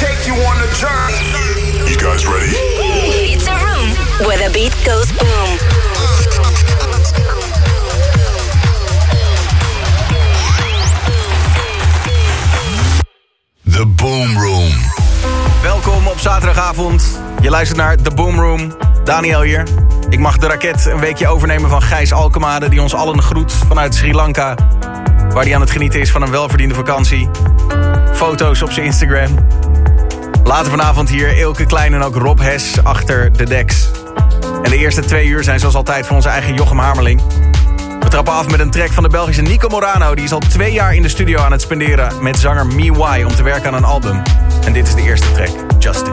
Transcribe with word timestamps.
take 0.00 0.26
you 0.26 0.32
on 0.32 0.56
a 0.56 0.68
journey. 0.82 1.90
You 1.90 1.96
guys 1.98 2.26
ready? 2.26 2.56
It's 3.32 3.46
a 3.46 3.56
room 3.66 3.88
where 4.26 4.38
the 4.38 4.50
beat 4.50 4.74
goes 4.88 5.12
boom. 5.12 5.50
The 13.64 13.86
Boom 13.86 14.38
Room. 14.38 14.72
Welkom 15.62 16.06
op 16.06 16.18
zaterdagavond. 16.18 17.20
Je 17.40 17.50
luistert 17.50 17.78
naar 17.78 17.96
The 17.96 18.10
Boom 18.10 18.40
Room. 18.40 18.76
Daniel 19.04 19.42
hier. 19.42 19.66
Ik 20.08 20.18
mag 20.18 20.38
de 20.38 20.46
raket 20.46 20.86
een 20.86 21.00
weekje 21.00 21.28
overnemen 21.28 21.70
van 21.70 21.82
Gijs 21.82 22.12
Alkemade... 22.12 22.68
die 22.68 22.82
ons 22.82 22.94
allen 22.94 23.22
groet 23.22 23.52
vanuit 23.52 23.94
Sri 23.94 24.14
Lanka... 24.14 24.54
waar 25.28 25.44
hij 25.44 25.54
aan 25.54 25.60
het 25.60 25.70
genieten 25.70 26.00
is 26.00 26.10
van 26.10 26.22
een 26.22 26.30
welverdiende 26.30 26.74
vakantie. 26.74 27.28
Foto's 28.12 28.62
op 28.62 28.70
zijn 28.70 28.86
Instagram. 28.86 29.46
Later 30.44 30.70
vanavond 30.70 31.08
hier 31.08 31.36
Ilke 31.36 31.66
Klein 31.66 31.94
en 31.94 32.02
ook 32.02 32.16
Rob 32.16 32.40
Hes 32.40 32.84
achter 32.84 33.32
de 33.32 33.44
deks. 33.44 33.88
En 34.62 34.70
de 34.70 34.76
eerste 34.76 35.00
twee 35.00 35.26
uur 35.26 35.44
zijn 35.44 35.60
zoals 35.60 35.74
altijd 35.74 36.06
van 36.06 36.16
onze 36.16 36.28
eigen 36.28 36.54
Jochem 36.54 36.78
Hamerling. 36.78 37.22
We 38.00 38.08
trappen 38.08 38.32
af 38.32 38.50
met 38.50 38.60
een 38.60 38.70
track 38.70 38.92
van 38.92 39.02
de 39.02 39.08
Belgische 39.08 39.42
Nico 39.42 39.68
Morano... 39.68 40.14
die 40.14 40.24
is 40.24 40.32
al 40.32 40.38
twee 40.38 40.72
jaar 40.72 40.94
in 40.94 41.02
de 41.02 41.08
studio 41.08 41.40
aan 41.40 41.52
het 41.52 41.60
spenderen 41.60 42.22
met 42.22 42.38
zanger 42.38 42.66
Me 42.66 43.24
om 43.26 43.34
te 43.34 43.42
werken 43.42 43.66
aan 43.66 43.74
een 43.74 43.84
album. 43.84 44.22
En 44.64 44.72
dit 44.72 44.86
is 44.86 44.94
de 44.94 45.02
eerste 45.02 45.32
track, 45.32 45.50
Justice. 45.78 46.12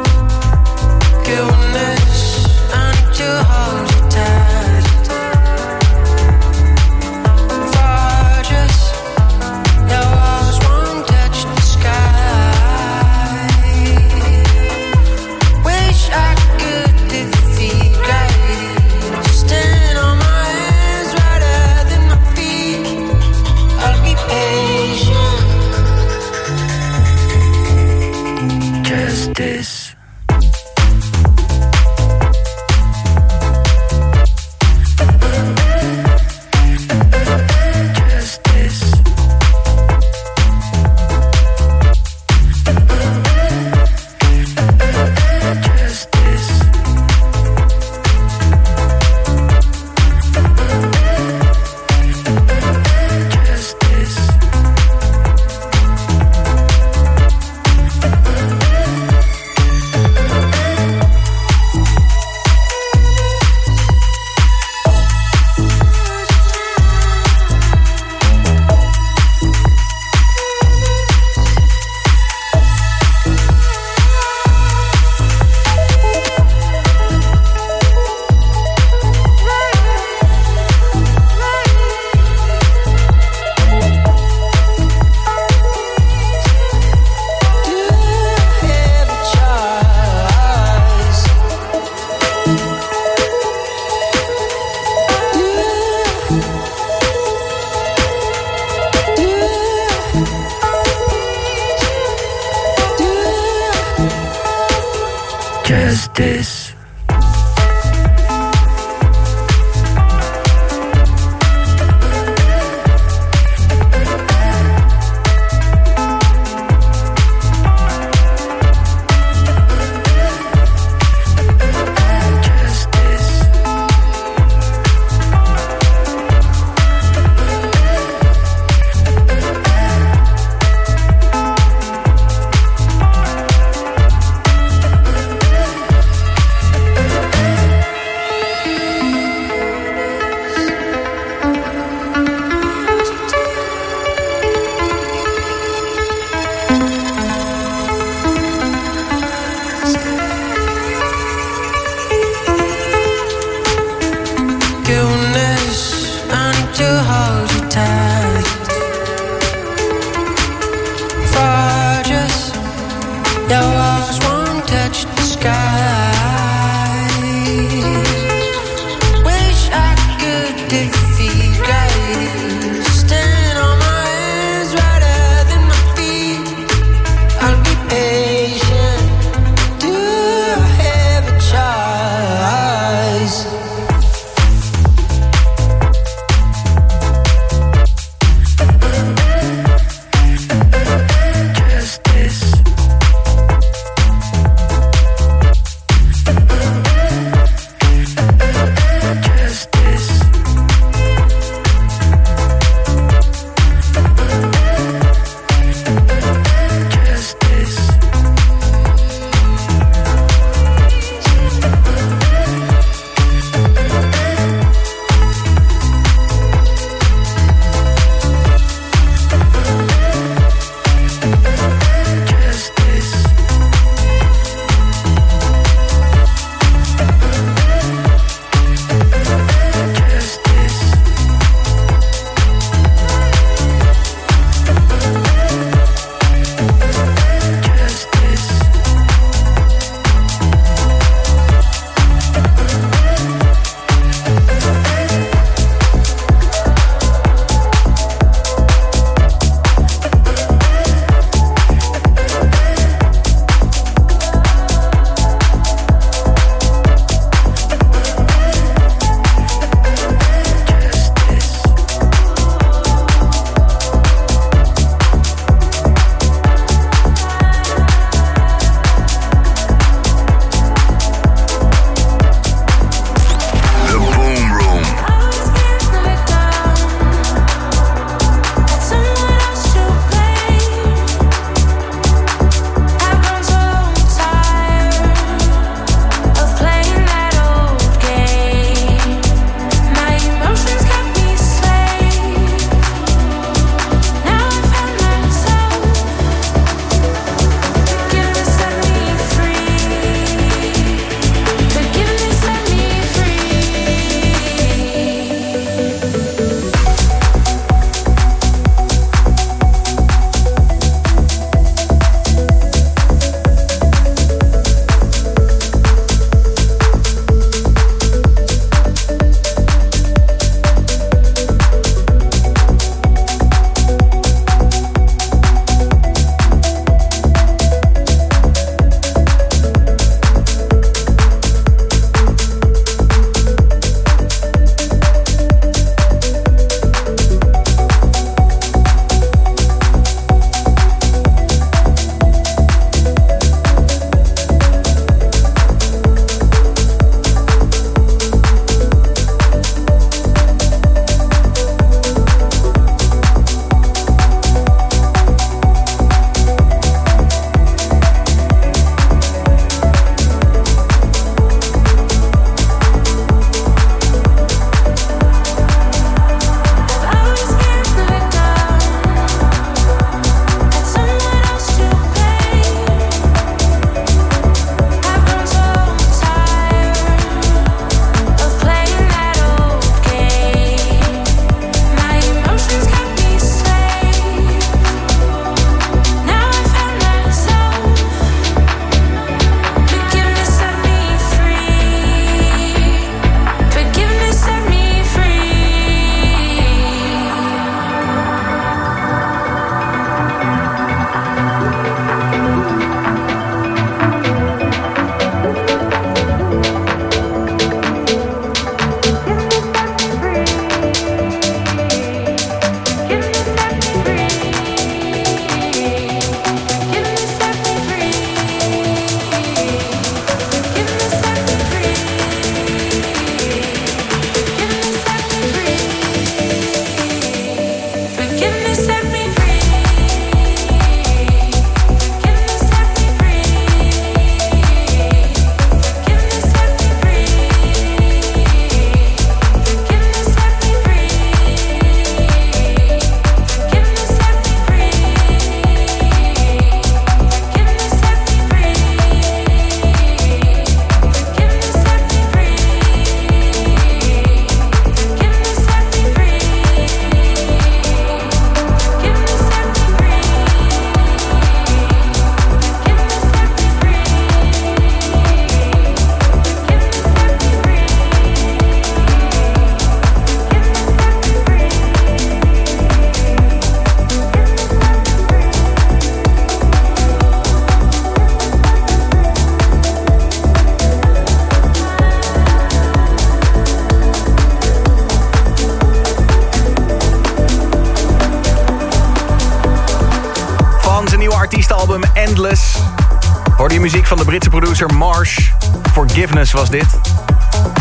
Producer 494.77 494.97
Marsh. 494.97 495.49
Forgiveness 495.91 496.51
was 496.51 496.69
dit. 496.69 496.99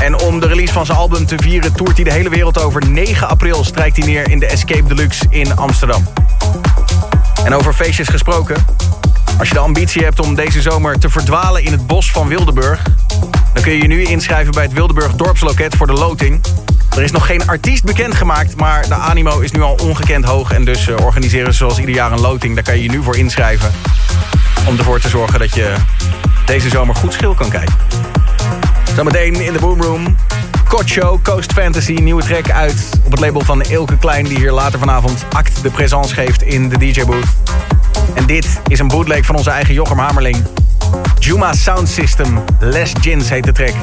En 0.00 0.18
om 0.18 0.40
de 0.40 0.46
release 0.46 0.72
van 0.72 0.86
zijn 0.86 0.98
album 0.98 1.26
te 1.26 1.36
vieren... 1.42 1.72
toert 1.72 1.96
hij 1.96 2.04
de 2.04 2.12
hele 2.12 2.28
wereld 2.28 2.58
over. 2.58 2.88
9 2.88 3.28
april 3.28 3.64
strijkt 3.64 3.96
hij 3.96 4.06
neer 4.06 4.30
in 4.30 4.38
de 4.38 4.46
Escape 4.46 4.82
Deluxe 4.82 5.24
in 5.28 5.56
Amsterdam. 5.56 6.06
En 7.44 7.54
over 7.54 7.72
feestjes 7.72 8.08
gesproken... 8.08 8.64
Als 9.38 9.48
je 9.48 9.54
de 9.54 9.60
ambitie 9.60 10.02
hebt 10.02 10.20
om 10.20 10.34
deze 10.34 10.62
zomer 10.62 10.98
te 10.98 11.10
verdwalen 11.10 11.64
in 11.64 11.72
het 11.72 11.86
bos 11.86 12.10
van 12.10 12.28
Wildeburg... 12.28 12.82
dan 13.52 13.62
kun 13.62 13.72
je 13.72 13.82
je 13.82 13.88
nu 13.88 14.02
inschrijven 14.02 14.52
bij 14.52 14.62
het 14.62 14.72
Wildeburg 14.72 15.14
Dorpsloket 15.14 15.76
voor 15.76 15.86
de 15.86 15.92
loting. 15.92 16.44
Er 16.96 17.02
is 17.02 17.10
nog 17.10 17.26
geen 17.26 17.48
artiest 17.48 17.84
bekendgemaakt, 17.84 18.56
maar 18.56 18.88
de 18.88 18.94
animo 18.94 19.40
is 19.40 19.50
nu 19.50 19.62
al 19.62 19.78
ongekend 19.82 20.24
hoog... 20.24 20.52
en 20.52 20.64
dus 20.64 20.88
eh, 20.88 20.96
organiseren 21.04 21.52
ze 21.52 21.58
zoals 21.58 21.78
ieder 21.78 21.94
jaar 21.94 22.12
een 22.12 22.20
loting. 22.20 22.54
Daar 22.54 22.64
kan 22.64 22.76
je 22.76 22.82
je 22.82 22.90
nu 22.90 23.02
voor 23.02 23.16
inschrijven. 23.16 23.70
Om 24.66 24.78
ervoor 24.78 25.00
te 25.00 25.08
zorgen 25.08 25.38
dat 25.38 25.54
je 25.54 25.74
deze 26.46 26.68
zomer 26.68 26.94
goed 26.94 27.12
schil 27.12 27.34
kan 27.34 27.50
kijken. 27.50 27.74
Zometeen 28.94 29.34
in 29.34 29.52
de 29.52 29.58
Boomroom. 29.58 30.16
Kocho, 30.68 31.20
Coast 31.22 31.52
Fantasy, 31.52 31.92
nieuwe 31.92 32.22
track 32.22 32.50
uit 32.50 32.90
op 33.04 33.10
het 33.10 33.20
label 33.20 33.40
van 33.40 33.62
Ilke 33.62 33.98
Klein... 33.98 34.24
die 34.24 34.36
hier 34.38 34.52
later 34.52 34.78
vanavond 34.78 35.24
act 35.32 35.62
de 35.62 35.70
présence 35.70 36.14
geeft 36.14 36.42
in 36.42 36.68
de 36.68 36.78
DJ-booth. 36.78 37.28
En 38.14 38.26
dit 38.26 38.60
is 38.66 38.78
een 38.78 38.88
bootleg 38.88 39.26
van 39.26 39.36
onze 39.36 39.50
eigen 39.50 39.74
Jochem 39.74 39.98
Hamerling. 39.98 40.36
Juma 41.18 41.52
Sound 41.52 41.88
System, 41.88 42.44
Les 42.58 42.92
Gins 43.00 43.28
heet 43.28 43.44
de 43.44 43.52
track. 43.52 43.74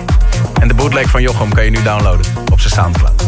En 0.62 0.68
de 0.68 0.74
bootleg 0.74 1.10
van 1.10 1.22
Jochem 1.22 1.54
kan 1.54 1.64
je 1.64 1.72
nu 1.72 1.84
downloaden 1.84 2.26
op 2.52 2.60
zijn 2.60 2.74
Soundcloud. 2.74 3.24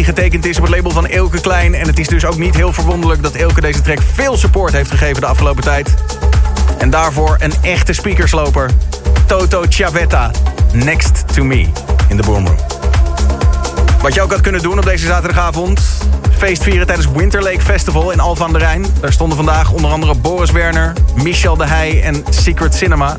Die 0.00 0.14
getekend 0.14 0.46
is 0.46 0.56
op 0.56 0.62
het 0.62 0.74
label 0.74 0.90
van 0.90 1.06
Elke 1.06 1.40
Klein. 1.40 1.74
En 1.74 1.86
het 1.86 1.98
is 1.98 2.08
dus 2.08 2.24
ook 2.24 2.38
niet 2.38 2.54
heel 2.54 2.72
verwonderlijk 2.72 3.22
dat 3.22 3.34
Elke 3.34 3.60
deze 3.60 3.80
track 3.80 3.98
veel 4.12 4.36
support 4.36 4.72
heeft 4.72 4.90
gegeven 4.90 5.20
de 5.20 5.26
afgelopen 5.26 5.62
tijd. 5.62 5.94
En 6.78 6.90
daarvoor 6.90 7.36
een 7.38 7.52
echte 7.62 7.92
speakersloper. 7.92 8.70
Toto 9.26 9.64
Chiavetta, 9.68 10.30
Next 10.72 11.34
to 11.34 11.44
Me, 11.44 11.66
in 12.08 12.16
de 12.16 12.22
Boomroom. 12.22 12.56
Wat 14.02 14.14
je 14.14 14.22
ook 14.22 14.30
had 14.30 14.40
kunnen 14.40 14.62
doen 14.62 14.78
op 14.78 14.84
deze 14.84 15.06
zaterdagavond... 15.06 15.80
feest 16.36 16.62
vieren 16.62 16.86
tijdens 16.86 17.08
Winter 17.14 17.42
Lake 17.42 17.60
Festival 17.60 18.10
in 18.10 18.20
Alphen 18.20 18.44
aan 18.44 18.52
de 18.52 18.58
Rijn. 18.58 18.86
Daar 19.00 19.12
stonden 19.12 19.36
vandaag 19.36 19.72
onder 19.72 19.90
andere 19.90 20.14
Boris 20.14 20.50
Werner, 20.50 20.92
Michel 21.22 21.56
de 21.56 21.66
Heij 21.66 22.02
en 22.02 22.24
Secret 22.30 22.74
Cinema. 22.74 23.16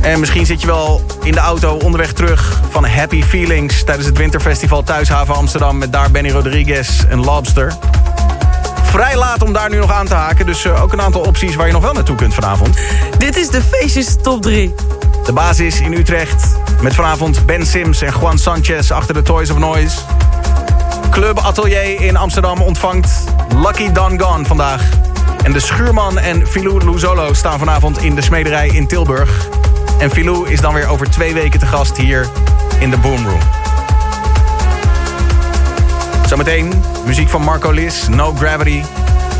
En 0.00 0.20
misschien 0.20 0.46
zit 0.46 0.60
je 0.60 0.66
wel 0.66 1.02
in 1.22 1.32
de 1.32 1.38
auto 1.38 1.74
onderweg 1.74 2.12
terug 2.12 2.60
van 2.70 2.84
Happy 2.84 3.22
Feelings... 3.22 3.84
tijdens 3.84 4.06
het 4.06 4.18
Winterfestival 4.18 4.82
Thuishaven 4.82 5.34
Amsterdam... 5.34 5.78
met 5.78 5.92
daar 5.92 6.10
Benny 6.10 6.30
Rodriguez 6.30 7.04
en 7.08 7.24
Lobster. 7.24 7.76
Vrij 8.82 9.16
laat 9.16 9.42
om 9.42 9.52
daar 9.52 9.70
nu 9.70 9.78
nog 9.78 9.92
aan 9.92 10.06
te 10.06 10.14
haken. 10.14 10.46
Dus 10.46 10.64
uh, 10.64 10.82
ook 10.82 10.92
een 10.92 11.00
aantal 11.00 11.20
opties 11.20 11.54
waar 11.54 11.66
je 11.66 11.72
nog 11.72 11.82
wel 11.82 11.92
naartoe 11.92 12.16
kunt 12.16 12.34
vanavond. 12.34 12.78
Dit 13.18 13.36
is 13.36 13.48
de 13.48 13.62
feestjes 13.62 14.16
top 14.22 14.42
3. 14.42 14.74
De 15.24 15.32
basis 15.32 15.80
in 15.80 15.92
Utrecht. 15.92 16.56
Met 16.82 16.94
vanavond 16.94 17.46
Ben 17.46 17.66
Sims 17.66 18.02
en 18.02 18.12
Juan 18.20 18.38
Sanchez 18.38 18.90
achter 18.90 19.14
de 19.14 19.22
Toys 19.22 19.50
of 19.50 19.58
Noise. 19.58 19.98
Club 21.10 21.38
Atelier 21.38 22.00
in 22.00 22.16
Amsterdam 22.16 22.60
ontvangt 22.60 23.24
Lucky 23.62 23.92
Don 23.92 24.20
Gone 24.20 24.44
vandaag. 24.44 24.82
En 25.42 25.52
de 25.52 25.60
Schuurman 25.60 26.18
en 26.18 26.46
Filou 26.46 26.90
Luzolo 26.90 27.34
staan 27.34 27.58
vanavond 27.58 28.02
in 28.02 28.14
de 28.14 28.22
smederij 28.22 28.68
in 28.68 28.86
Tilburg. 28.86 29.47
En 29.98 30.10
Filou 30.10 30.48
is 30.48 30.60
dan 30.60 30.74
weer 30.74 30.86
over 30.86 31.10
twee 31.10 31.34
weken 31.34 31.60
te 31.60 31.66
gast 31.66 31.96
hier 31.96 32.28
in 32.78 32.90
de 32.90 32.96
Boomroom. 32.96 33.40
Zometeen 36.26 36.82
muziek 37.06 37.28
van 37.28 37.42
Marco 37.42 37.70
Lis, 37.70 38.08
No 38.08 38.32
Gravity. 38.32 38.82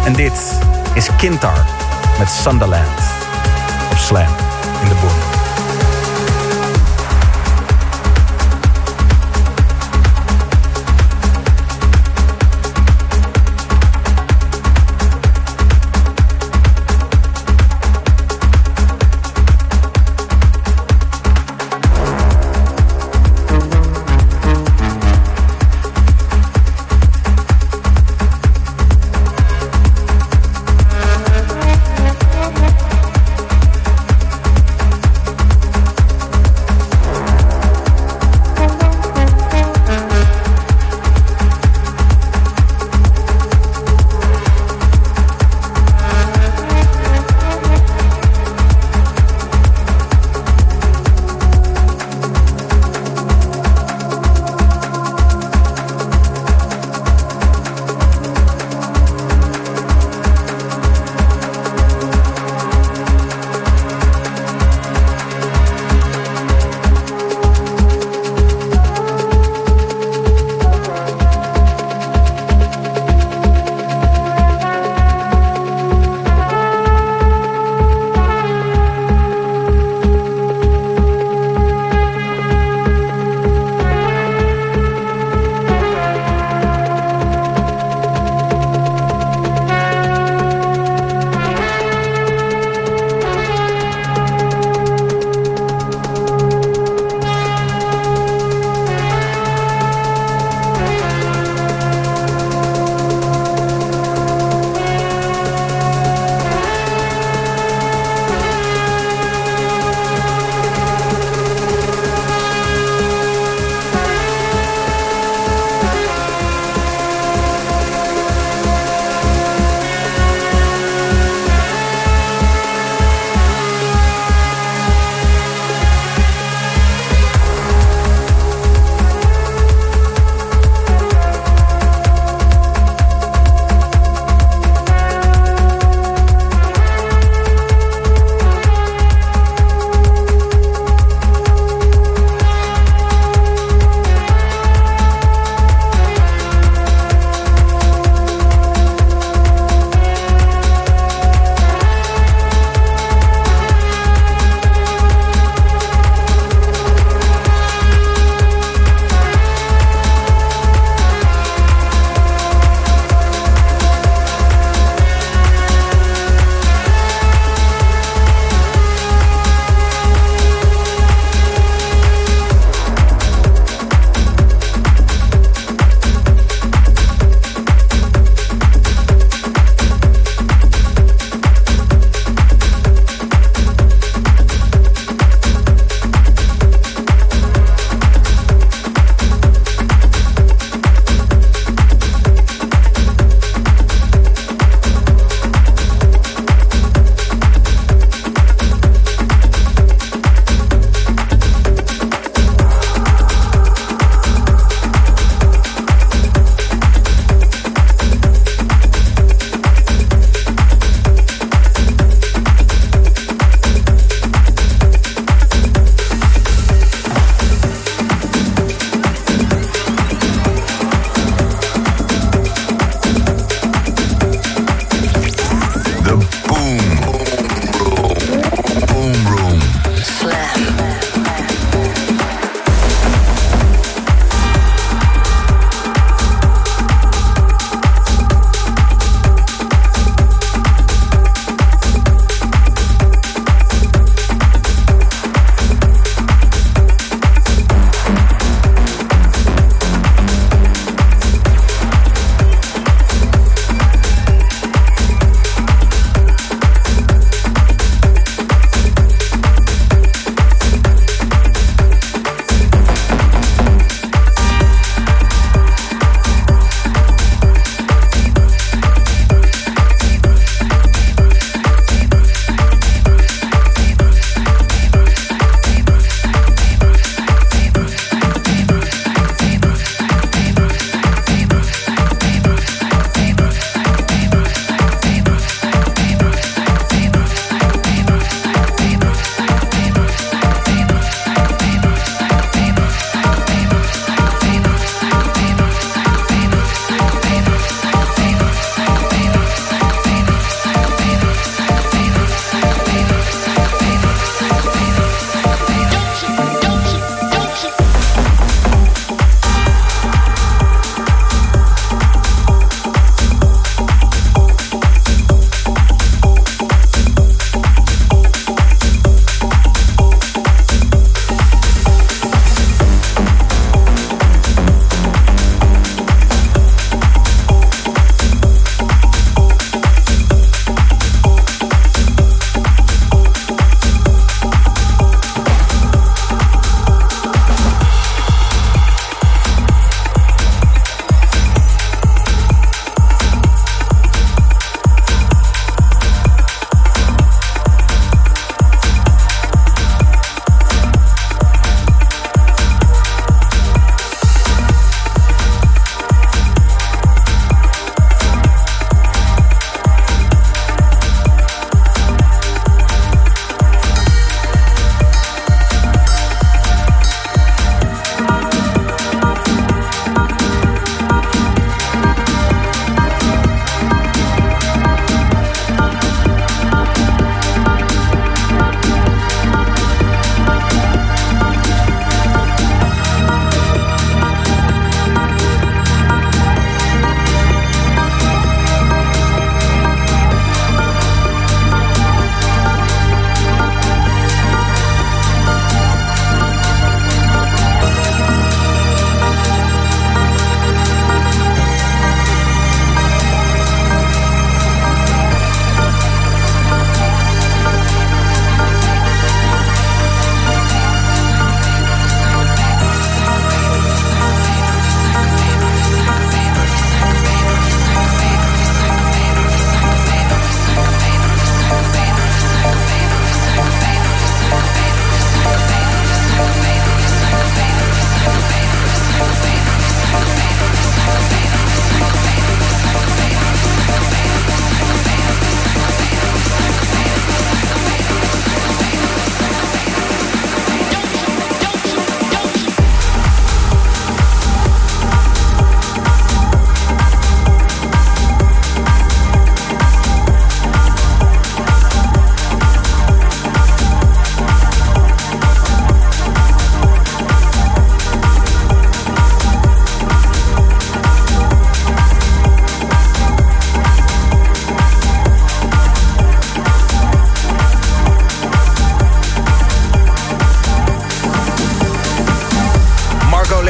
En 0.04 0.12
dit 0.12 0.60
is 0.94 1.08
Kintar 1.16 1.64
met 2.18 2.28
Sunderland 2.28 3.00
op 3.90 3.96
Slam 3.96 4.34
in 4.82 4.88
de 4.88 4.94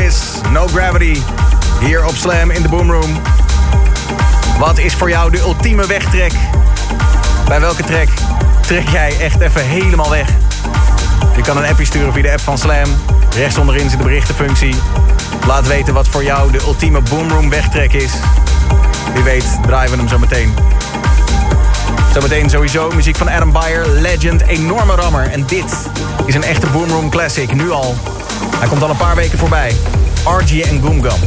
Boomroom. 0.08 0.68
Gravity. 0.68 1.20
Hier 1.80 2.04
op 2.04 2.14
Slam 2.14 2.50
in 2.50 2.62
de 2.62 2.68
Boomroom. 2.68 3.20
Wat 4.58 4.78
is 4.78 4.94
voor 4.94 5.08
jou 5.08 5.30
de 5.30 5.38
ultieme 5.38 5.86
wegtrek? 5.86 6.32
Bij 7.46 7.60
welke 7.60 7.82
trek 7.82 8.08
trek 8.60 8.88
jij 8.88 9.20
echt 9.20 9.40
even 9.40 9.64
helemaal 9.64 10.10
weg? 10.10 10.28
Je 11.36 11.42
kan 11.42 11.56
een 11.56 11.66
appje 11.66 11.84
sturen 11.84 12.12
via 12.12 12.22
de 12.22 12.30
app 12.30 12.40
van 12.40 12.58
Slam. 12.58 12.88
Rechts 13.36 13.58
onderin 13.58 13.90
zit 13.90 13.98
de 13.98 14.04
berichtenfunctie. 14.04 14.74
Laat 15.46 15.66
weten 15.66 15.94
wat 15.94 16.08
voor 16.08 16.24
jou 16.24 16.52
de 16.52 16.60
ultieme 16.60 17.00
Boomroom 17.00 17.50
wegtrek 17.50 17.92
is. 17.92 18.12
Wie 19.14 19.22
weet 19.22 19.58
draaien 19.66 19.90
we 19.90 19.96
hem 19.96 20.08
zo 20.08 20.18
meteen. 20.18 20.54
Zometeen 22.12 22.50
sowieso 22.50 22.90
muziek 22.90 23.16
van 23.16 23.28
Adam 23.28 23.52
Beyer, 23.52 23.88
Legend, 23.88 24.46
enorme 24.46 24.94
rammer. 24.94 25.30
En 25.30 25.46
dit 25.46 25.88
is 26.26 26.34
een 26.34 26.44
echte 26.44 26.66
Boomroom 26.66 27.10
classic, 27.10 27.54
nu 27.54 27.70
al. 27.70 27.96
Hij 28.56 28.68
komt 28.68 28.82
al 28.82 28.90
een 28.90 28.96
paar 28.96 29.16
weken 29.16 29.38
voorbij. 29.38 29.76
RGA 30.26 30.70
and 30.70 30.80
Gumgum. 30.80 31.20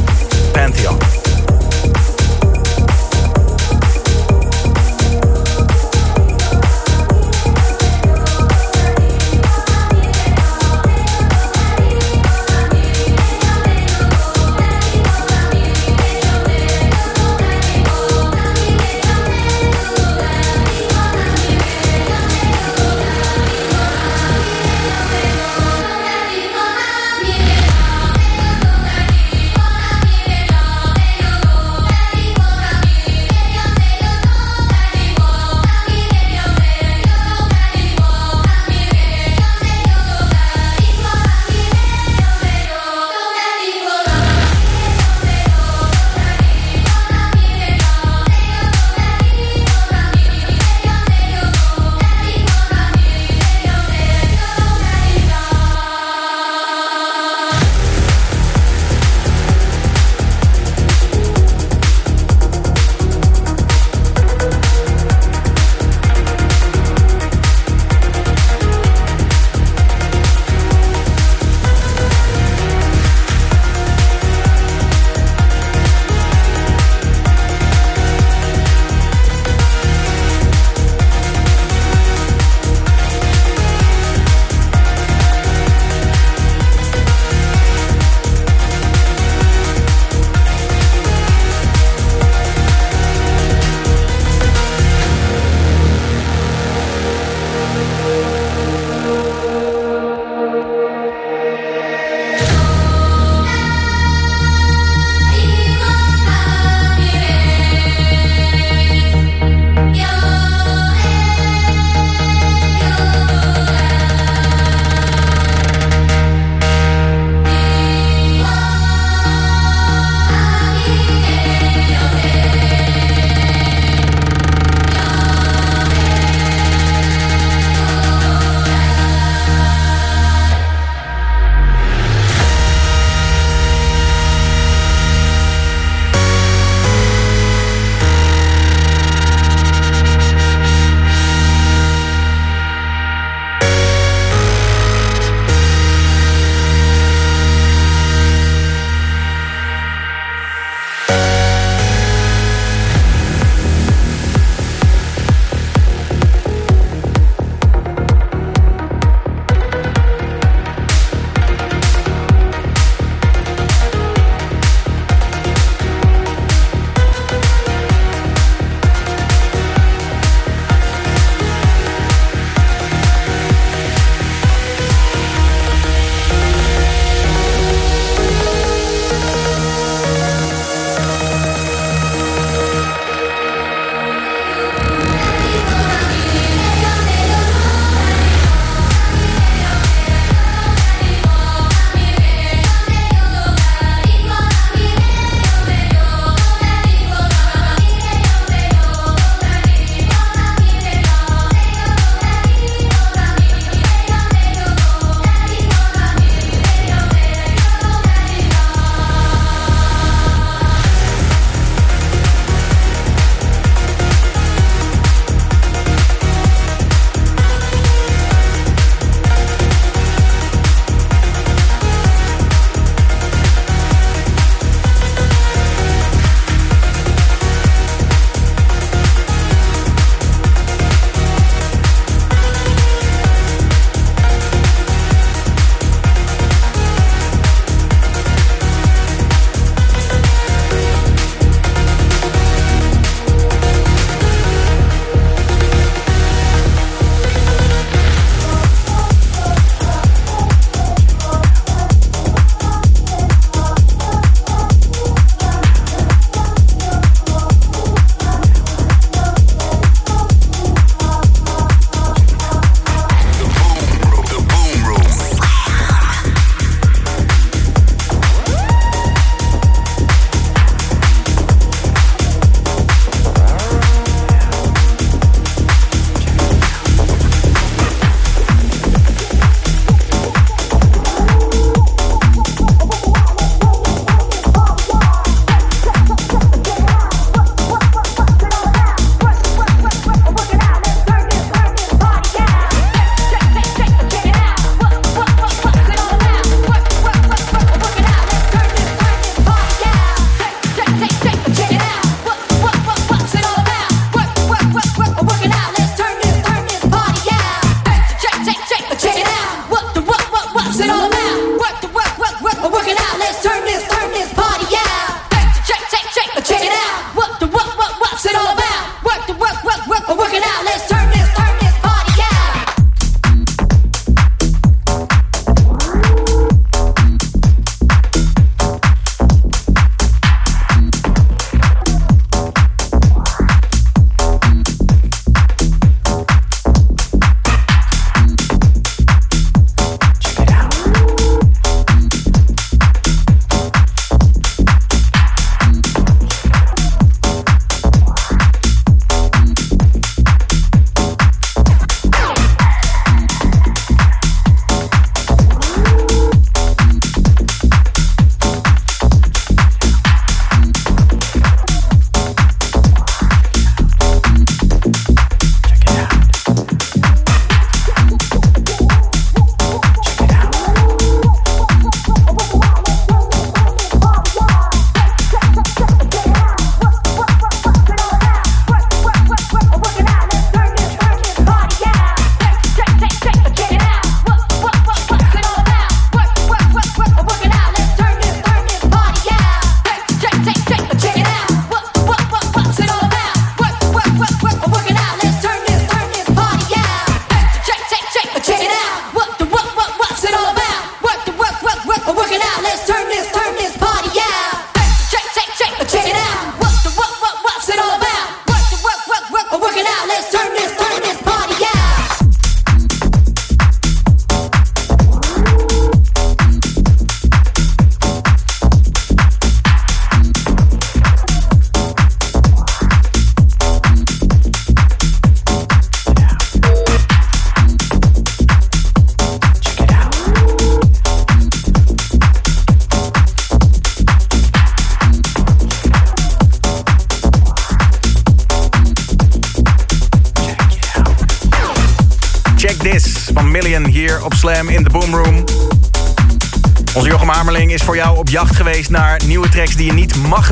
Pantheon. 0.54 1.21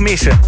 Missen. 0.01 0.39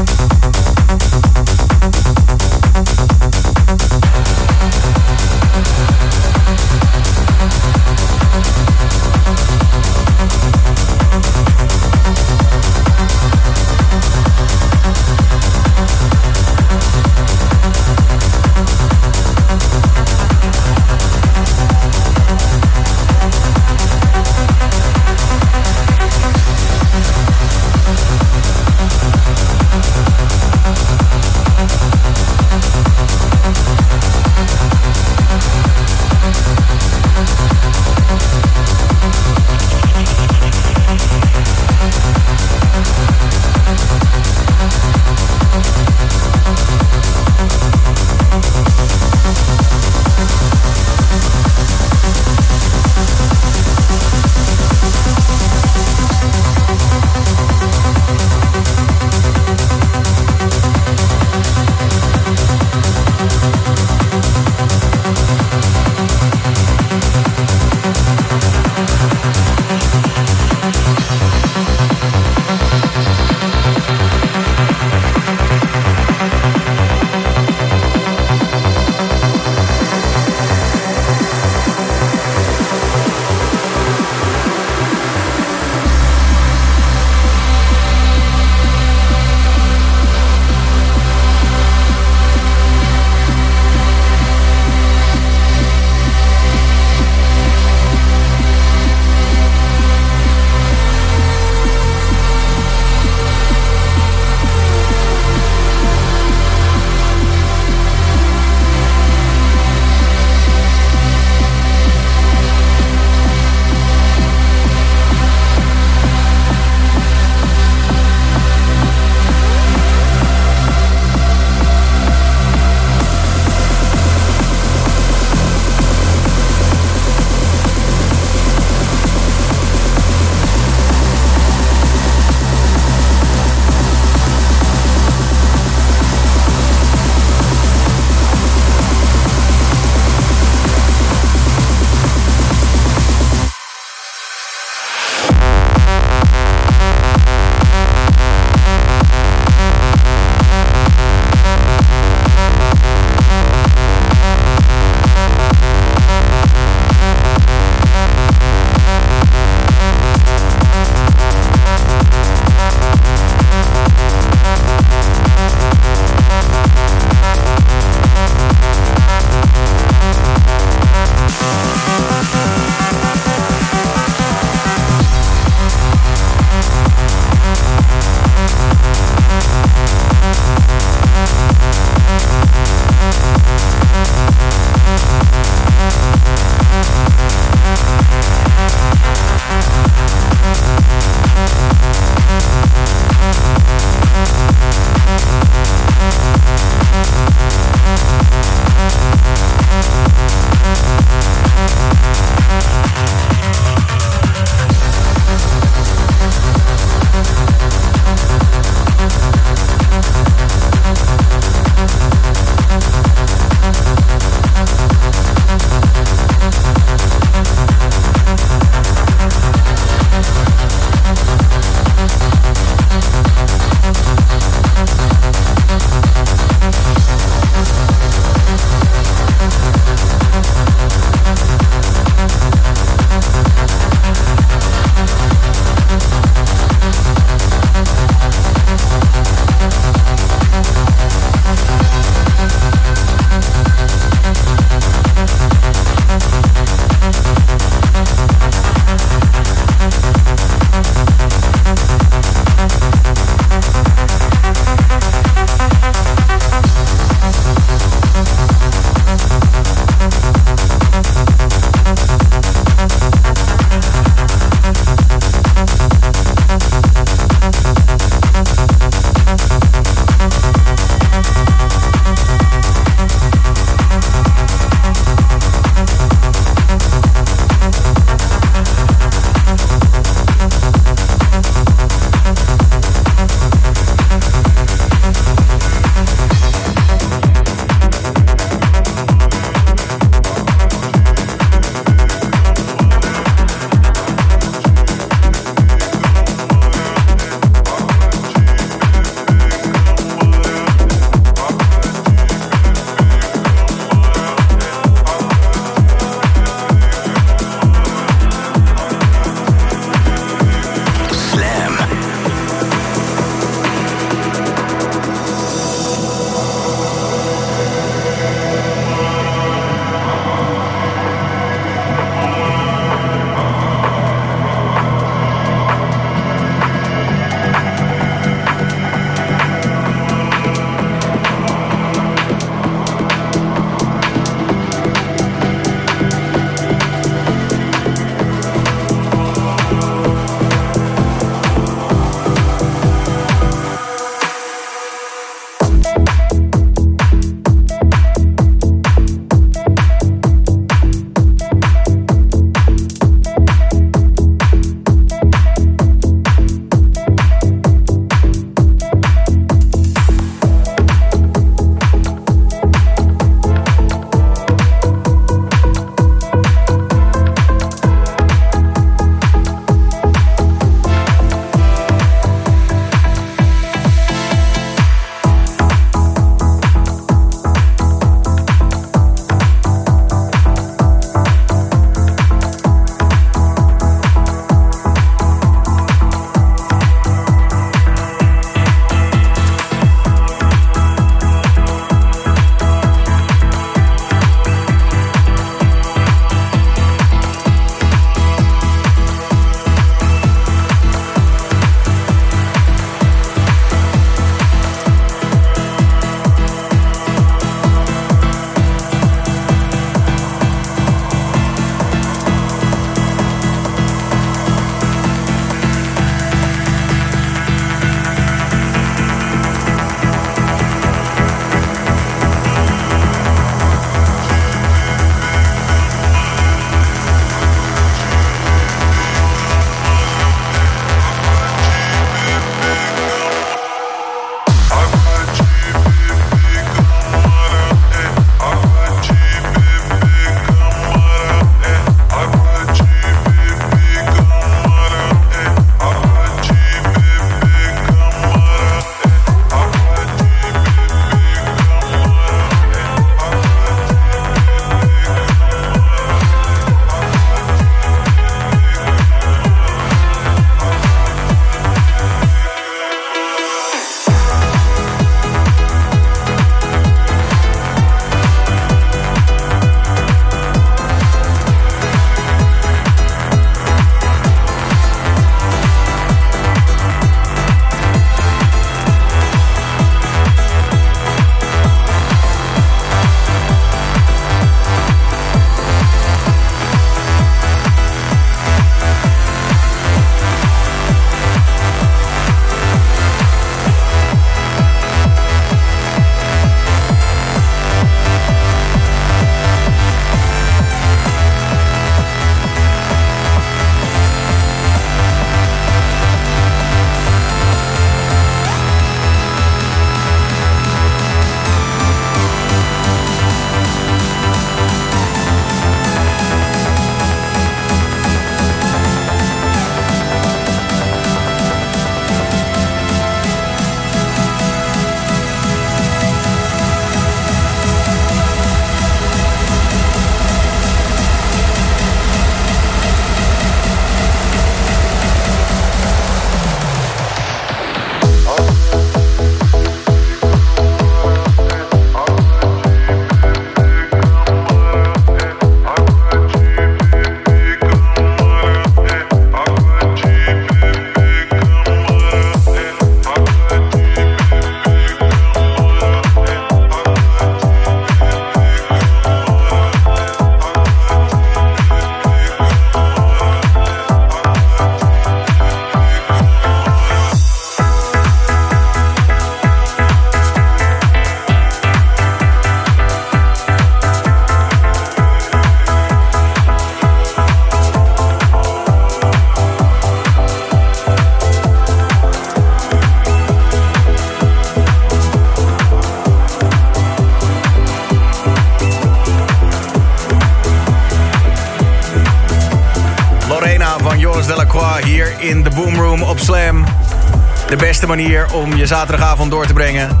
Manier 597.96 598.32
om 598.32 598.56
je 598.56 598.66
zaterdagavond 598.66 599.30
door 599.30 599.46
te 599.46 599.52
brengen. 599.52 600.00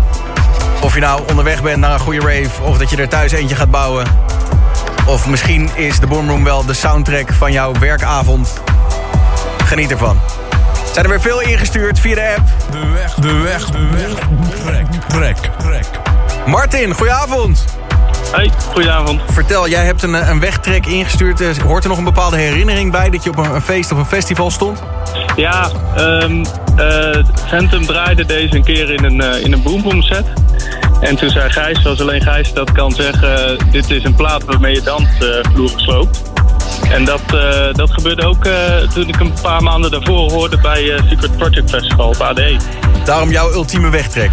Of 0.80 0.94
je 0.94 1.00
nou 1.00 1.22
onderweg 1.28 1.62
bent 1.62 1.76
naar 1.76 1.92
een 1.92 1.98
goede 1.98 2.20
rave... 2.20 2.62
of 2.62 2.78
dat 2.78 2.90
je 2.90 2.96
er 2.96 3.08
thuis 3.08 3.32
eentje 3.32 3.56
gaat 3.56 3.70
bouwen. 3.70 4.06
Of 5.06 5.26
misschien 5.26 5.70
is 5.74 6.00
de 6.00 6.06
Boomroom 6.06 6.44
wel 6.44 6.66
de 6.66 6.72
soundtrack 6.72 7.32
van 7.32 7.52
jouw 7.52 7.72
werkavond. 7.80 8.60
Geniet 9.64 9.90
ervan. 9.90 10.18
Zijn 10.92 11.04
er 11.04 11.10
weer 11.10 11.20
veel 11.20 11.40
ingestuurd 11.40 11.98
via 11.98 12.14
de 12.14 12.34
app. 12.36 12.46
De 12.70 12.86
weg, 12.86 13.14
de 13.14 13.40
weg, 13.42 13.64
de 13.64 13.88
weg. 13.92 14.14
Trek, 14.62 14.86
trek, 15.08 15.36
trek. 15.58 15.86
Martin, 16.46 16.94
goedenavond. 16.94 17.64
Hey, 18.32 18.50
goedenavond. 18.72 19.20
Vertel, 19.32 19.68
jij 19.68 19.84
hebt 19.84 20.02
een, 20.02 20.30
een 20.30 20.40
wegtrek 20.40 20.86
ingestuurd. 20.86 21.58
Hoort 21.58 21.82
er 21.82 21.88
nog 21.88 21.98
een 21.98 22.04
bepaalde 22.04 22.36
herinnering 22.36 22.92
bij 22.92 23.10
dat 23.10 23.24
je 23.24 23.30
op 23.30 23.36
een, 23.36 23.54
een 23.54 23.62
feest 23.62 23.92
of 23.92 23.98
een 23.98 24.06
festival 24.06 24.50
stond? 24.50 24.82
Ja, 25.36 25.70
ehm 25.96 26.40
eh, 26.40 26.63
Phantom 27.46 27.86
draaide 27.86 28.24
deze 28.24 28.54
een 28.54 28.64
keer 28.64 28.90
in 28.90 29.04
een, 29.04 29.20
eh, 29.20 29.44
in 29.44 29.52
een 29.52 29.62
Boom 29.62 29.82
Boom 29.82 30.02
set. 30.02 30.24
En 31.00 31.16
toen 31.16 31.30
zei 31.30 31.50
Gijs, 31.50 31.82
zoals 31.82 32.00
alleen 32.00 32.22
Gijs 32.22 32.52
dat 32.52 32.72
kan 32.72 32.92
zeggen... 32.92 33.58
dit 33.70 33.90
is 33.90 34.04
een 34.04 34.14
plaat 34.14 34.44
waarmee 34.44 34.74
je 34.74 34.82
dansvloeren 34.82 35.80
sloopt. 35.80 36.22
En 36.90 37.04
dat, 37.04 37.20
eh, 37.26 37.72
dat 37.72 37.92
gebeurde 37.92 38.26
ook 38.26 38.44
eh, 38.44 38.76
toen 38.94 39.08
ik 39.08 39.20
een 39.20 39.32
paar 39.42 39.62
maanden 39.62 39.90
daarvoor 39.90 40.32
hoorde 40.32 40.58
bij 40.58 40.92
eh, 40.92 41.02
Secret 41.08 41.36
Project 41.36 41.70
Festival 41.70 42.08
op 42.08 42.20
ADE. 42.20 42.56
Daarom 43.04 43.30
jouw 43.30 43.52
ultieme 43.52 43.90
wegtrek. 43.90 44.30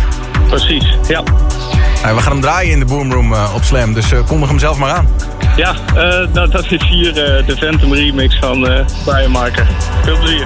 Precies, 0.48 0.86
ja. 1.08 1.24
Nou, 2.04 2.16
we 2.16 2.22
gaan 2.22 2.32
hem 2.32 2.42
draaien 2.42 2.72
in 2.72 2.80
de 2.80 2.86
Boomroom 2.86 3.34
eh, 3.34 3.56
op 3.56 3.64
Slam, 3.64 3.94
dus 3.94 4.12
eh, 4.12 4.20
kondig 4.28 4.50
hem 4.50 4.60
zelf 4.60 4.78
maar 4.78 4.92
aan. 4.92 5.08
Ja, 5.56 5.76
eh, 5.96 6.28
nou, 6.34 6.50
dat 6.50 6.72
is 6.72 6.84
hier 6.90 7.08
eh, 7.08 7.48
de 7.48 7.56
Phantom 7.58 7.94
remix 7.94 8.38
van 8.40 8.68
eh 8.68 8.86
Brian 9.06 9.32
Marker. 9.32 9.68
Veel 10.04 10.18
plezier. 10.18 10.46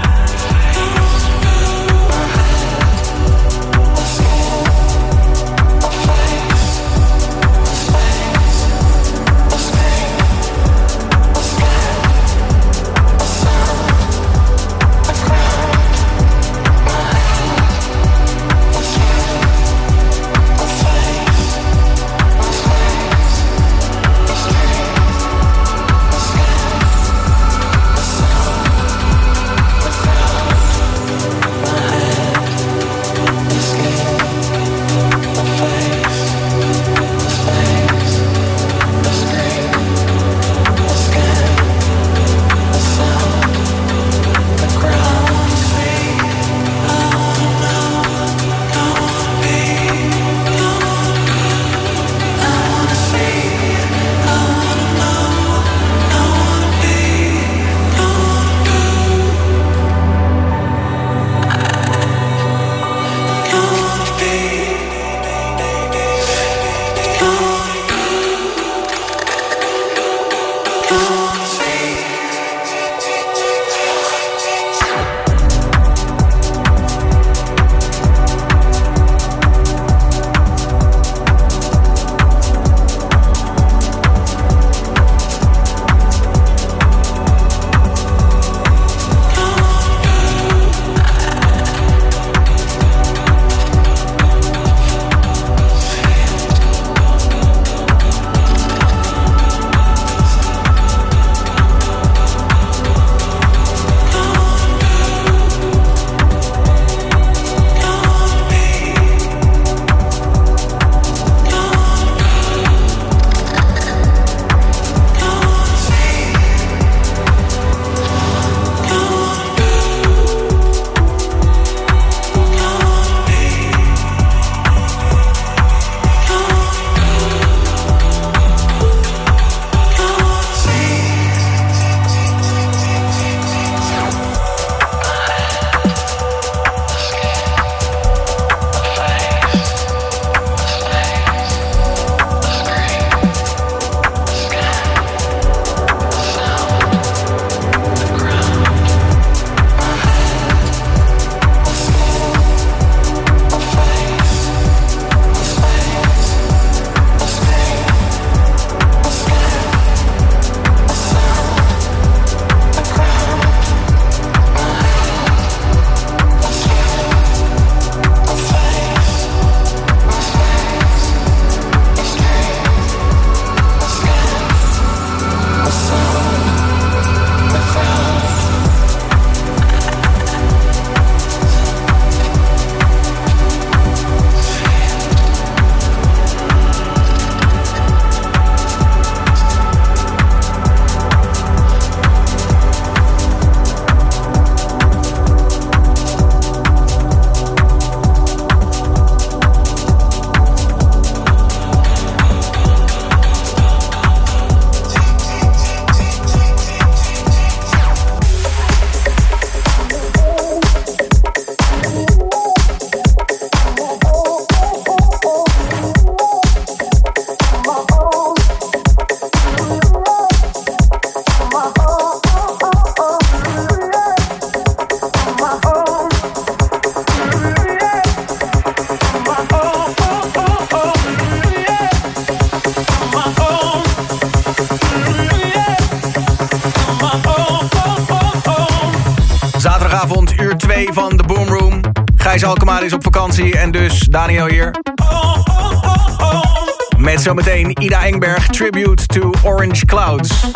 Ida 247.69 247.99
Engberg, 248.05 248.49
Tribute 248.49 249.07
to 249.07 249.31
Orange 249.43 249.85
Clouds. 249.85 250.51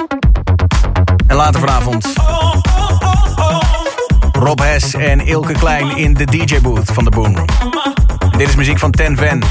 En 1.27 1.35
later 1.35 1.59
vanavond... 1.59 2.13
Rob 4.31 4.59
Hess 4.61 4.93
en 4.93 5.19
Ilke 5.19 5.53
Klein 5.53 5.97
in 5.97 6.13
de 6.13 6.25
DJ-booth 6.25 6.91
van 6.91 7.03
de 7.03 7.09
Boom. 7.09 7.35
Dit 8.37 8.47
is 8.47 8.55
muziek 8.55 8.79
van 8.79 8.91
Ten 8.91 9.17
Van. 9.17 9.43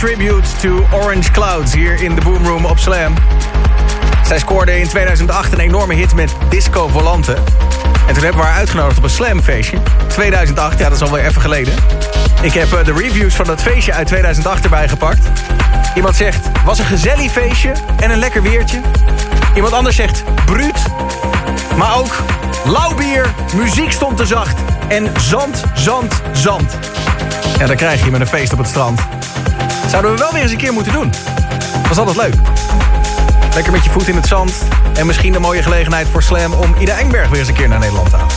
Tribute 0.00 0.56
to 0.60 0.86
Orange 0.92 1.30
Clouds 1.30 1.74
hier 1.74 2.02
in 2.02 2.14
de 2.14 2.20
Boom 2.20 2.46
Room 2.46 2.64
op 2.64 2.78
Slam. 2.78 3.14
Zij 4.24 4.38
scoorde 4.38 4.78
in 4.78 4.88
2008 4.88 5.52
een 5.52 5.58
enorme 5.58 5.94
hit 5.94 6.14
met 6.14 6.34
Disco 6.48 6.88
Volante. 6.88 7.32
En 8.06 8.14
toen 8.14 8.22
hebben 8.22 8.40
we 8.40 8.46
haar 8.46 8.58
uitgenodigd 8.58 8.98
op 8.98 9.04
een 9.04 9.10
Slamfeestje. 9.10 9.78
2008, 10.08 10.78
ja 10.78 10.88
dat 10.88 11.00
is 11.00 11.08
alweer 11.08 11.24
even 11.24 11.40
geleden. 11.40 11.74
Ik 12.42 12.52
heb 12.52 12.72
eh, 12.72 12.84
de 12.84 12.92
reviews 12.92 13.34
van 13.34 13.44
dat 13.44 13.62
feestje 13.62 13.92
uit 13.92 14.06
2008 14.06 14.64
erbij 14.64 14.88
gepakt. 14.88 15.30
Iemand 15.94 16.16
zegt, 16.16 16.48
was 16.64 16.78
een 16.78 16.84
gezellig 16.84 17.32
feestje 17.32 17.72
en 17.98 18.10
een 18.10 18.18
lekker 18.18 18.42
weertje. 18.42 18.80
Iemand 19.54 19.72
anders 19.72 19.96
zegt, 19.96 20.24
bruut. 20.44 20.86
Maar 21.76 21.96
ook 21.96 22.22
lauw 22.64 22.94
bier, 22.94 23.34
muziek 23.56 23.92
stond 23.92 24.16
te 24.16 24.26
zacht. 24.26 24.60
En 24.88 25.12
zand, 25.18 25.64
zand, 25.74 26.22
zand. 26.32 26.78
Ja, 27.58 27.66
dat 27.66 27.76
krijg 27.76 28.04
je 28.04 28.10
met 28.10 28.20
een 28.20 28.26
feest 28.26 28.52
op 28.52 28.58
het 28.58 28.68
strand. 28.68 29.00
Zouden 29.90 30.12
we 30.12 30.18
wel 30.18 30.32
weer 30.32 30.42
eens 30.42 30.52
een 30.52 30.58
keer 30.58 30.72
moeten 30.72 30.92
doen. 30.92 31.12
Was 31.88 31.98
altijd 31.98 32.16
leuk. 32.16 32.34
Lekker 33.54 33.72
met 33.72 33.84
je 33.84 33.90
voet 33.90 34.08
in 34.08 34.16
het 34.16 34.26
zand. 34.26 34.52
En 34.94 35.06
misschien 35.06 35.34
een 35.34 35.40
mooie 35.40 35.62
gelegenheid 35.62 36.08
voor 36.08 36.22
Slam 36.22 36.52
om 36.52 36.74
Ida 36.78 36.98
Engberg 36.98 37.28
weer 37.28 37.38
eens 37.38 37.48
een 37.48 37.54
keer 37.54 37.68
naar 37.68 37.78
Nederland 37.78 38.10
te 38.10 38.16
halen. 38.16 38.34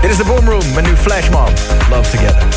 Dit 0.00 0.10
is 0.10 0.16
de 0.16 0.24
Boom 0.24 0.48
Room 0.48 0.72
met 0.74 0.84
nu 0.84 0.96
Flashmob. 0.96 1.50
Love 1.90 2.10
Together. 2.10 2.49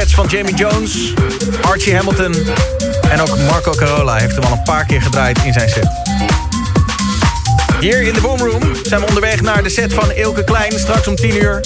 Sets 0.00 0.14
van 0.14 0.26
Jamie 0.26 0.54
Jones, 0.54 1.12
Archie 1.60 1.94
Hamilton... 1.94 2.34
en 3.10 3.20
ook 3.20 3.38
Marco 3.38 3.70
Carola 3.70 4.16
heeft 4.16 4.34
hem 4.34 4.44
al 4.44 4.52
een 4.52 4.62
paar 4.62 4.86
keer 4.86 5.02
gedraaid 5.02 5.44
in 5.44 5.52
zijn 5.52 5.68
set. 5.68 5.88
Hier 7.80 8.02
in 8.02 8.14
de 8.14 8.20
Boomroom 8.20 8.62
zijn 8.82 9.00
we 9.00 9.06
onderweg 9.06 9.40
naar 9.40 9.62
de 9.62 9.68
set 9.68 9.94
van 9.94 10.12
Ilke 10.12 10.44
Klein... 10.44 10.78
straks 10.78 11.08
om 11.08 11.16
10 11.16 11.36
uur. 11.36 11.60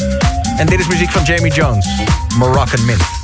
En 0.57 0.67
dit 0.67 0.81
is 0.81 0.87
muziek 0.87 1.11
van 1.11 1.23
Jamie 1.23 1.53
Jones, 1.53 1.89
Moroccan 2.37 2.85
Mint. 2.85 3.20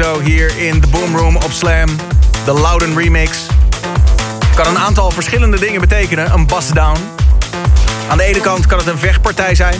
Hier 0.00 0.58
in 0.58 0.80
de 0.80 0.86
Boom 0.86 1.16
Room 1.16 1.36
op 1.36 1.50
Slam. 1.50 1.88
De 2.44 2.52
Loudon 2.52 2.98
remix. 2.98 3.46
Kan 4.54 4.66
een 4.66 4.78
aantal 4.78 5.10
verschillende 5.10 5.58
dingen 5.58 5.80
betekenen. 5.80 6.32
Een 6.32 6.46
bust 6.46 6.74
down. 6.74 6.98
Aan 8.08 8.16
de 8.16 8.24
ene 8.24 8.40
kant 8.40 8.66
kan 8.66 8.78
het 8.78 8.86
een 8.86 8.98
vechtpartij 8.98 9.54
zijn. 9.54 9.74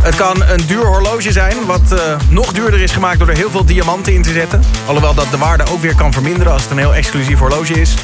Het 0.00 0.14
kan 0.14 0.42
een 0.42 0.66
duur 0.66 0.86
horloge 0.86 1.32
zijn, 1.32 1.56
wat 1.66 1.92
eh, 1.92 1.98
nog 2.28 2.52
duurder 2.52 2.80
is 2.80 2.92
gemaakt 2.92 3.18
door 3.18 3.28
er 3.28 3.36
heel 3.36 3.50
veel 3.50 3.64
diamanten 3.64 4.14
in 4.14 4.22
te 4.22 4.32
zetten. 4.32 4.62
Alhoewel 4.86 5.14
dat 5.14 5.30
de 5.30 5.38
waarde 5.38 5.64
ook 5.70 5.80
weer 5.80 5.94
kan 5.94 6.12
verminderen 6.12 6.52
als 6.52 6.62
het 6.62 6.70
een 6.70 6.78
heel 6.78 6.94
exclusief 6.94 7.38
horloge 7.38 7.80
is. 7.80 7.94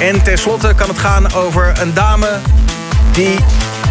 En 0.00 0.22
tenslotte 0.22 0.72
kan 0.76 0.88
het 0.88 0.98
gaan 0.98 1.32
over 1.32 1.72
een 1.80 1.94
dame 1.94 2.38
die 3.12 3.36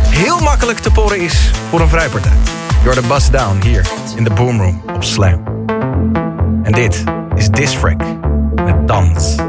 heel 0.09 0.39
makkelijk 0.39 0.79
te 0.79 0.91
porren 0.91 1.19
is 1.19 1.51
voor 1.69 1.79
een 1.79 1.89
vrijpartij. 1.89 2.37
Door 2.83 2.95
de 2.95 3.03
Bust 3.07 3.31
Down 3.31 3.61
hier 3.61 3.87
in 4.15 4.23
de 4.23 4.33
Boomroom 4.33 4.81
op 4.95 5.03
Slam. 5.03 5.44
Dit 6.75 7.03
is 7.35 7.49
Disfrac 7.49 7.97
met 8.55 8.87
Dans. 8.87 9.44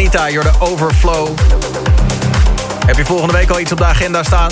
Met 0.00 0.10
Vanita, 0.10 0.30
you're 0.30 0.52
overflow. 0.58 1.28
Heb 2.86 2.96
je 2.96 3.04
volgende 3.04 3.32
week 3.32 3.50
al 3.50 3.60
iets 3.60 3.72
op 3.72 3.78
de 3.78 3.84
agenda 3.84 4.22
staan? 4.22 4.50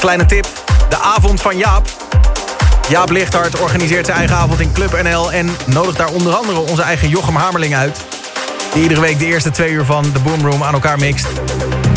Kleine 0.00 0.26
tip, 0.26 0.46
de 0.88 0.96
avond 0.96 1.40
van 1.40 1.56
Jaap. 1.56 1.86
Jaap 2.88 3.10
Lichthart 3.10 3.60
organiseert 3.60 4.06
zijn 4.06 4.18
eigen 4.18 4.36
avond 4.36 4.60
in 4.60 4.72
Club 4.72 5.02
NL... 5.02 5.32
en 5.32 5.50
nodigt 5.66 5.96
daar 5.96 6.08
onder 6.08 6.34
andere 6.34 6.58
onze 6.58 6.82
eigen 6.82 7.08
Jochem 7.08 7.36
Hamerling 7.36 7.74
uit... 7.74 8.00
die 8.72 8.82
iedere 8.82 9.00
week 9.00 9.18
de 9.18 9.26
eerste 9.26 9.50
twee 9.50 9.70
uur 9.70 9.84
van 9.84 10.12
de 10.12 10.18
Boomroom 10.18 10.62
aan 10.62 10.74
elkaar 10.74 10.98
mixt. 10.98 11.26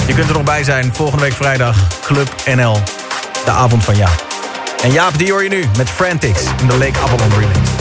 Je 0.07 0.13
kunt 0.13 0.27
er 0.27 0.33
nog 0.33 0.43
bij 0.43 0.63
zijn, 0.63 0.93
volgende 0.93 1.23
week 1.23 1.33
vrijdag, 1.33 1.77
Club 2.01 2.33
NL. 2.55 2.77
De 3.45 3.51
avond 3.51 3.83
van 3.83 3.95
Jaap. 3.95 4.25
En 4.83 4.91
Jaap, 4.91 5.17
die 5.17 5.31
hoor 5.31 5.43
je 5.43 5.49
nu 5.49 5.65
met 5.77 5.89
Frantics 5.89 6.41
in 6.61 6.67
de 6.67 6.77
Lake 6.77 6.99
Avalon 6.99 7.29
remix. 7.29 7.72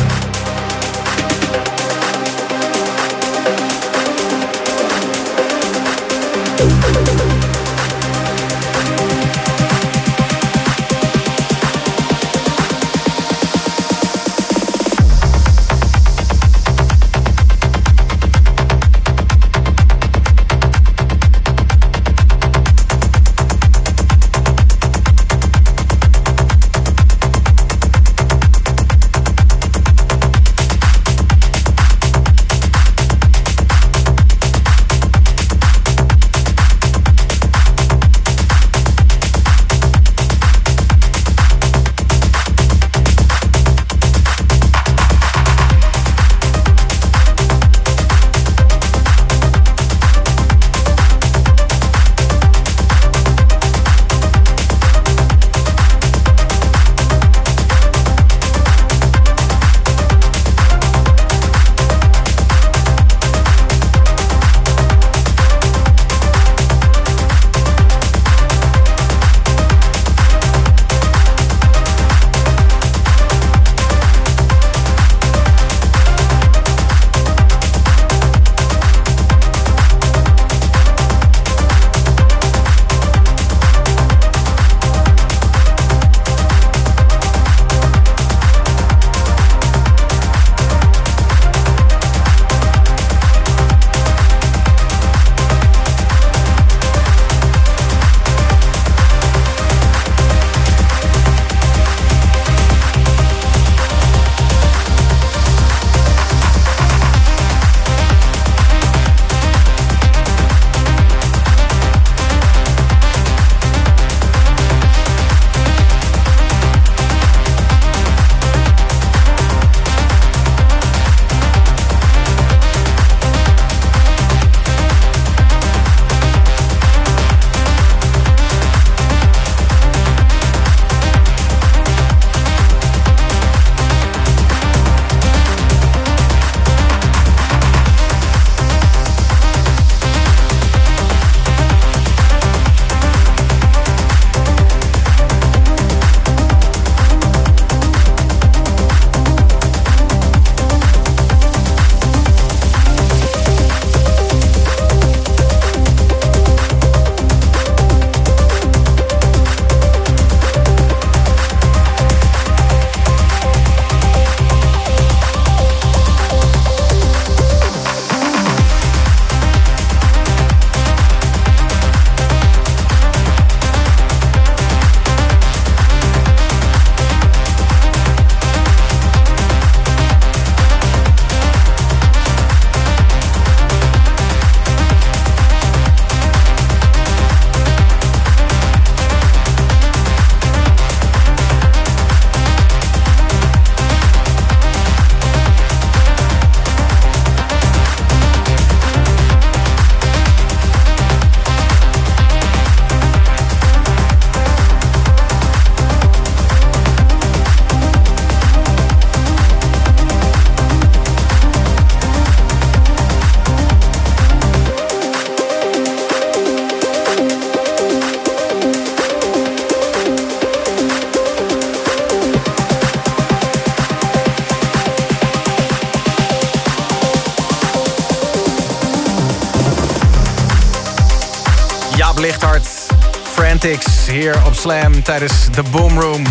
Op 234.53 234.59
Slam 234.59 235.03
tijdens 235.03 235.33
de 235.55 235.62
Boomroom. 235.70 236.23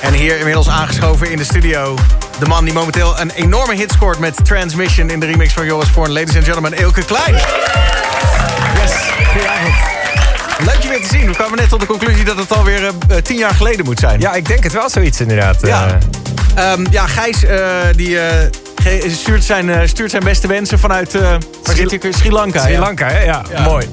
En 0.00 0.12
hier 0.12 0.38
inmiddels 0.38 0.68
aangeschoven 0.68 1.30
in 1.30 1.36
de 1.36 1.44
studio... 1.44 1.94
de 2.38 2.46
man 2.46 2.64
die 2.64 2.74
momenteel 2.74 3.20
een 3.20 3.30
enorme 3.30 3.74
hit 3.74 3.92
scoort 3.92 4.18
met 4.18 4.44
Transmission... 4.44 5.10
in 5.10 5.20
de 5.20 5.26
remix 5.26 5.52
van 5.52 5.64
Joris 5.66 5.88
Voorn. 5.88 6.12
Ladies 6.12 6.34
and 6.36 6.44
gentlemen, 6.44 6.78
Ilke 6.78 7.04
Klein. 7.04 7.34
Yes, 7.34 7.42
goedenavond. 9.32 9.74
Leuk 10.64 10.82
je 10.82 10.88
weer 10.88 11.00
te 11.00 11.08
zien. 11.08 11.26
We 11.26 11.32
kwamen 11.34 11.58
net 11.58 11.68
tot 11.68 11.80
de 11.80 11.86
conclusie 11.86 12.24
dat 12.24 12.36
het 12.36 12.52
alweer 12.56 12.84
eh, 13.08 13.16
tien 13.16 13.36
jaar 13.38 13.54
geleden 13.54 13.84
moet 13.84 13.98
zijn. 13.98 14.20
Ja, 14.20 14.32
ik 14.34 14.46
denk 14.48 14.62
het 14.62 14.72
wel 14.72 14.90
zoiets 14.90 15.20
inderdaad. 15.20 15.56
Ja. 15.66 15.86
Eh, 15.86 15.94
Ehm, 16.72 16.86
ja, 16.90 17.06
Gijs 17.06 17.36
die, 17.96 18.18
ge- 18.82 19.10
stuurt, 19.18 19.44
zijn, 19.44 19.88
stuurt 19.88 20.10
zijn 20.10 20.24
beste 20.24 20.46
wensen 20.46 20.78
vanuit 20.78 21.14
ik? 21.14 22.06
Sri 22.10 22.30
Lanka. 22.32 22.60
Sri 22.60 22.72
ja. 22.72 22.78
Lanka, 22.78 23.06
hè? 23.08 23.22
Ja, 23.24 23.42
Ja. 23.50 23.60
mooi. 23.62 23.86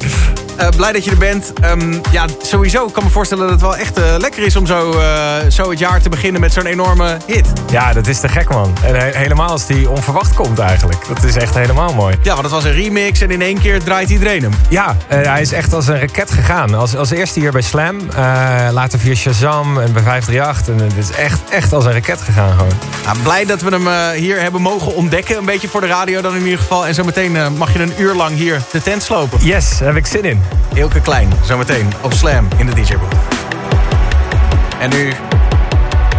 Eh, 0.56 0.68
blij 0.76 0.92
dat 0.92 1.04
je 1.04 1.12
er 1.12 1.18
bent. 1.18 1.54
Ehm, 1.62 1.94
ja, 2.12 2.26
sowieso 2.42 2.86
kan 2.90 3.04
me 3.04 3.10
voorstellen 3.10 3.44
dat 3.44 3.52
het 3.52 3.62
wel 3.62 3.76
echt 3.76 3.98
eh, 3.98 4.16
lekker 4.18 4.44
is 4.44 4.56
om 4.56 4.66
zo, 4.66 4.92
eh, 4.92 5.36
zo 5.50 5.70
het 5.70 5.80
jaar 5.80 6.02
te 6.02 6.10
beginnen 6.10 6.42
met 6.42 6.54
zo'n 6.54 6.66
enorme 6.66 7.18
hit. 7.26 7.63
Ja, 7.74 7.94
dat 7.94 8.08
is 8.08 8.20
te 8.20 8.28
gek, 8.28 8.50
man. 8.50 8.74
En 8.84 8.96
he- 8.96 9.18
helemaal 9.18 9.50
als 9.50 9.66
die 9.66 9.90
onverwacht 9.90 10.34
komt 10.34 10.60
eigenlijk. 10.60 11.08
Dat 11.08 11.24
is 11.24 11.36
echt 11.36 11.54
helemaal 11.56 11.94
mooi. 11.94 12.16
Ja, 12.22 12.30
want 12.32 12.42
het 12.44 12.52
was 12.52 12.64
een 12.64 12.72
remix 12.74 13.22
en 13.22 13.32
in 13.32 13.42
één 13.42 13.60
keer 13.60 13.84
draait 13.84 14.10
iedereen 14.10 14.42
hem. 14.42 14.52
Ja, 14.70 14.96
eh, 15.08 15.22
hij 15.22 15.42
is 15.42 15.52
echt 15.54 15.74
als 15.74 15.88
een 15.88 16.00
raket 16.00 16.32
gegaan. 16.32 16.74
Als, 16.76 16.96
als 16.96 17.12
eerste 17.12 17.40
hier 17.40 17.52
bij 17.52 17.62
Slam, 17.62 18.00
eh, 18.10 18.16
later 18.72 19.00
via 19.00 19.14
Shazam 19.16 19.80
en 19.80 19.94
bij 19.94 20.04
538. 20.04 20.68
En 20.68 20.80
het 20.98 20.98
is 21.10 21.12
echt, 21.16 21.40
echt 21.50 21.74
als 21.74 21.86
een 21.86 21.92
raket 21.92 22.22
gegaan 22.22 22.52
gewoon. 22.52 22.72
Nou, 23.06 23.18
blij 23.24 23.46
dat 23.46 23.62
we 23.62 23.70
hem 23.70 23.88
eh, 23.88 24.10
hier 24.10 24.42
hebben 24.42 24.62
mogen 24.62 24.96
ontdekken. 24.96 25.38
Een 25.38 25.46
beetje 25.46 25.68
voor 25.68 25.82
de 25.82 25.88
radio 25.88 26.22
dan 26.22 26.36
in 26.36 26.44
ieder 26.44 26.60
geval. 26.60 26.88
En 26.88 26.94
zometeen 26.94 27.36
eh, 27.38 27.48
mag 27.58 27.74
je 27.74 27.80
een 27.80 27.94
uur 27.98 28.14
lang 28.14 28.36
hier 28.36 28.62
de 28.72 28.82
tent 28.82 29.04
slopen. 29.04 29.40
Yes, 29.46 29.78
daar 29.78 29.88
heb 29.88 29.98
ik 29.98 30.06
zin 30.06 30.24
in. 30.24 30.42
Ilke 30.74 31.02
Klein, 31.02 31.34
zometeen 31.46 31.94
op 32.02 32.14
Slam 32.14 32.48
in 32.58 32.66
de 32.66 32.74
DJ-boot. 32.74 33.14
En 34.80 34.90
nu 34.90 35.14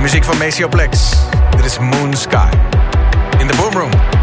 muziek 0.00 0.24
van 0.24 0.38
Maceo 0.38 0.68
Plex. 0.68 1.12
Dit 1.64 1.72
is 1.72 1.78
Moon 1.78 2.14
Sky. 2.14 2.50
In 3.38 3.46
the 3.46 3.56
Boom 3.56 3.72
Room. 3.72 4.13